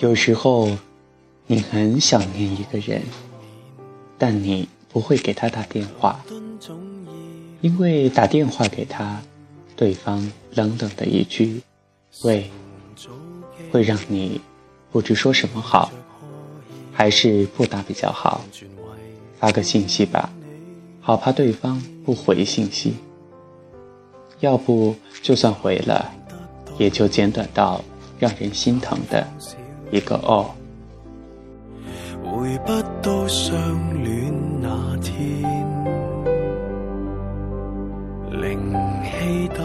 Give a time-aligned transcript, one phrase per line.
[0.00, 0.68] 有时候，
[1.46, 3.02] 你很想念一个人，
[4.16, 6.24] 但你不会给他打电话，
[7.60, 9.20] 因为打电话给他，
[9.74, 11.60] 对方冷冷的一句
[12.22, 12.50] “喂”，
[13.72, 14.40] 会让你
[14.90, 15.90] 不知说什么好，
[16.92, 18.44] 还是不打比较好。
[19.38, 20.32] 发个信息吧，
[21.00, 22.94] 好怕对方不回信息。
[24.38, 26.12] 要不就算回了，
[26.78, 27.84] 也就简短到
[28.22, 29.26] 让人心疼的
[29.90, 30.48] 一个哦。
[32.22, 32.72] 回不
[33.02, 33.52] 到相
[34.04, 35.42] 恋那天，
[38.30, 38.72] 零
[39.02, 39.64] 期待。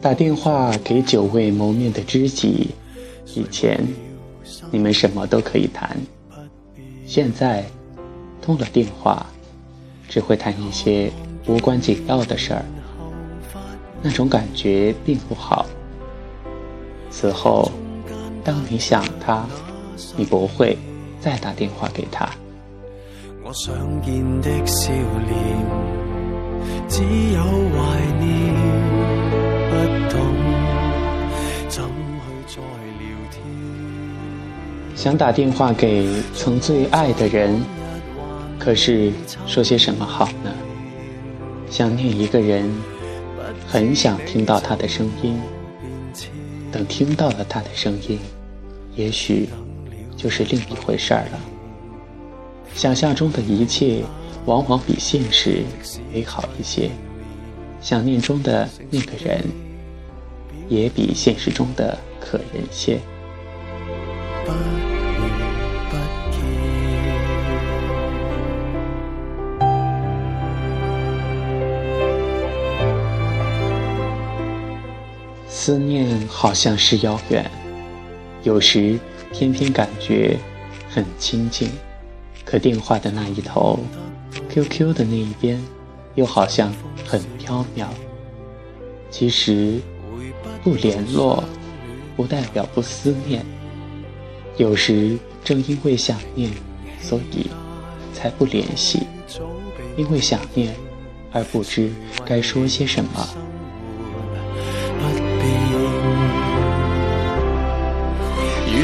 [0.00, 2.70] 打电话给久未谋面的知己，
[3.34, 3.84] 以前
[4.70, 5.96] 你们什么都可以谈，
[7.04, 7.64] 现在。
[8.40, 9.26] 通了电话，
[10.08, 11.12] 只会谈一些
[11.46, 12.64] 无关紧要的事儿，
[14.00, 15.66] 那种感觉并不好。
[17.20, 17.68] 此后，
[18.44, 19.44] 当你想他，
[20.16, 20.78] 你不会
[21.20, 22.30] 再打电话给他。
[23.44, 24.92] 我想见的笑
[25.26, 25.36] 脸，
[26.88, 27.42] 只有
[27.74, 28.54] 怀念，
[29.68, 29.74] 不
[30.08, 30.14] 懂
[31.68, 31.82] 怎
[32.46, 32.62] 去再
[33.00, 33.02] 聊
[33.32, 33.42] 天。
[34.94, 37.60] 想打电话给曾最爱的人。
[38.60, 39.12] 可是
[39.44, 40.52] 说些什么好呢？
[41.68, 42.70] 想念一个人，
[43.66, 45.36] 很想听到他的声音。
[46.70, 48.18] 等听到了他的声音，
[48.94, 49.48] 也许
[50.16, 51.40] 就是另一回事儿了。
[52.74, 54.02] 想象中的一切，
[54.44, 55.62] 往往比现实
[56.12, 56.90] 美好一些。
[57.80, 59.42] 想念中的那个人，
[60.68, 62.98] 也比现实中的可人些。
[75.68, 77.44] 思念好像是遥远，
[78.42, 78.98] 有时
[79.34, 80.38] 偏偏感觉
[80.88, 81.68] 很亲近。
[82.42, 83.78] 可电话的那一头
[84.48, 85.62] ，QQ 的那一边，
[86.14, 86.72] 又好像
[87.06, 87.84] 很飘渺。
[89.10, 89.78] 其实
[90.64, 91.44] 不联络，
[92.16, 93.44] 不代表不思念。
[94.56, 96.50] 有时正因为想念，
[96.98, 97.50] 所以
[98.14, 99.00] 才不联系。
[99.98, 100.74] 因为想念，
[101.30, 101.90] 而不知
[102.24, 103.28] 该说些什么。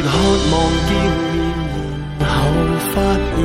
[0.05, 0.11] 渴
[0.53, 0.53] 望
[0.87, 0.95] 见
[1.33, 1.35] 面，
[2.21, 2.37] 然后
[2.93, 3.01] 发
[3.35, 3.37] 现。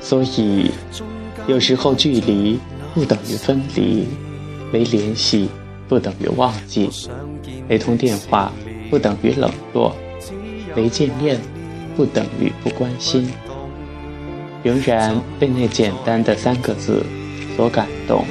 [0.00, 0.70] 所以，
[1.46, 2.58] 有时候距离
[2.94, 4.08] 不等于分离，
[4.72, 5.50] 没联系
[5.88, 6.88] 不等于忘记，
[7.68, 8.50] 没通电话
[8.88, 9.94] 不等于冷落，
[10.74, 11.38] 没见面
[11.94, 13.30] 不等于不关心。
[14.62, 17.04] 仍然被那简单的三个字
[17.54, 18.24] 所感动，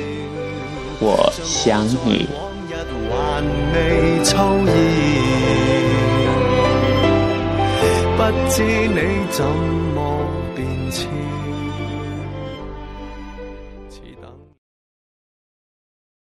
[0.99, 2.27] 我想你。
[8.49, 10.25] 知你怎么
[10.55, 11.36] 变迁。